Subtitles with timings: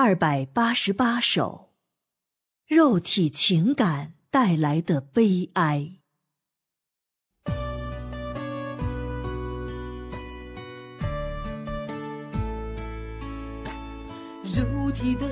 [0.00, 1.70] 二百八十八首，
[2.68, 5.98] 肉体情感带来的悲哀。
[14.44, 15.28] 肉体的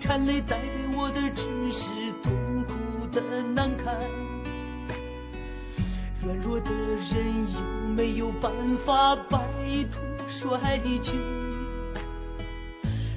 [0.00, 1.90] 颤泪带给我的只是
[2.22, 4.00] 痛苦的难堪，
[6.24, 9.38] 软弱的人有没有办法摆
[9.92, 11.12] 脱衰竭？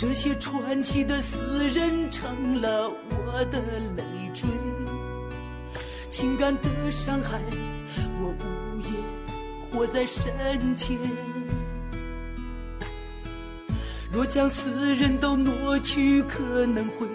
[0.00, 3.60] 这些传奇的死人成了我的
[3.98, 4.48] 累赘，
[6.08, 7.38] 情感的伤害，
[8.22, 8.94] 我无言
[9.70, 10.96] 活在深切。
[14.10, 17.06] 若将死人都挪去，可能会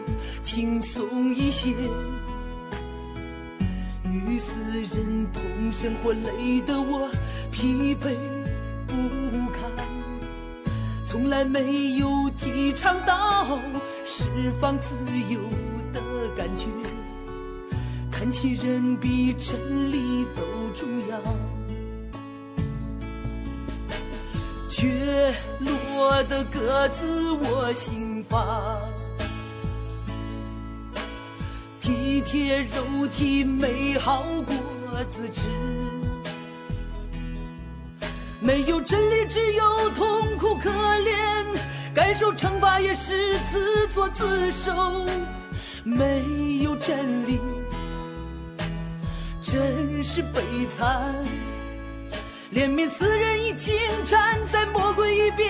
[0.44, 1.72] 轻松一些。
[4.04, 7.10] 与死人同生活，累得我
[7.52, 8.16] 疲惫
[8.86, 9.85] 不堪。
[11.18, 13.58] 从来没有提倡到
[14.04, 14.26] 释
[14.60, 14.90] 放自
[15.30, 15.40] 由
[15.94, 16.02] 的
[16.36, 16.66] 感觉，
[18.12, 20.44] 看起人比真理都
[20.76, 21.22] 重要。
[24.70, 28.82] 却落得各自我心房，
[31.80, 34.54] 体贴肉体美好过
[35.06, 35.48] 自知。
[38.42, 41.46] 没有真理，只有痛苦可怜；
[41.94, 45.06] 感受惩罚也是自作自受。
[45.84, 46.24] 没
[46.64, 47.40] 有真理，
[49.42, 51.16] 真是悲惨。
[52.54, 53.76] 怜悯死人已经
[54.06, 55.50] 站在魔鬼一边，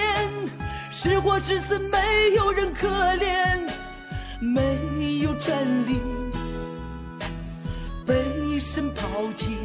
[0.91, 3.69] 是活是死，没有人可怜。
[4.41, 6.01] 没有真理，
[8.05, 9.57] 被神抛弃。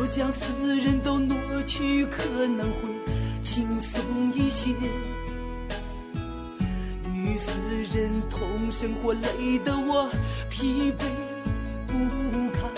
[0.00, 0.46] 若将死
[0.82, 2.88] 人都挪去，可能会
[3.42, 4.02] 轻松
[4.34, 4.70] 一些。
[7.14, 7.50] 与死
[7.92, 10.08] 人同生活，累得我
[10.48, 11.04] 疲惫
[11.86, 12.70] 不堪。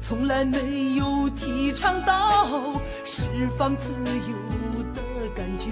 [0.00, 3.26] 从来没有提倡到释
[3.58, 5.68] 放自由的感觉，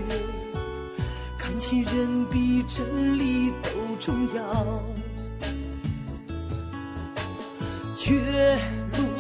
[1.39, 4.83] 看清人比真理都重要。
[7.99, 8.57] 却。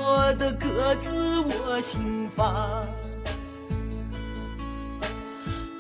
[0.01, 2.83] 我的鸽子我心发，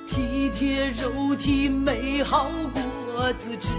[0.06, 3.70] 体贴肉体美好过自知。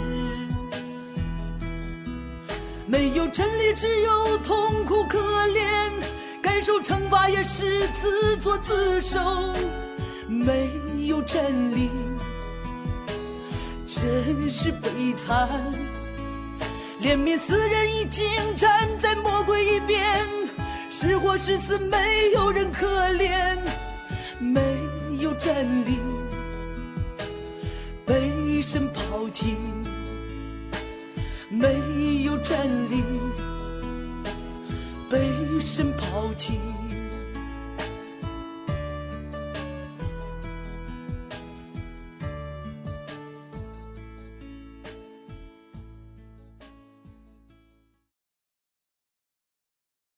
[2.87, 5.91] 没有真理，只有痛苦可怜，
[6.41, 9.53] 感受惩罚也是自作自受。
[10.27, 10.69] 没
[11.07, 11.89] 有真理，
[13.85, 15.49] 真是悲惨。
[17.01, 20.27] 怜悯死人已经站在魔鬼一边。
[20.91, 23.57] 是活是死，没有人可怜，
[24.39, 24.59] 没
[25.19, 25.97] 有真理，
[28.05, 29.55] 被神抛弃，
[31.47, 31.69] 没
[32.25, 33.01] 有真理，
[35.09, 36.59] 被神抛弃。